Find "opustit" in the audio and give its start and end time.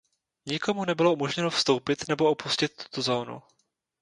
2.31-2.83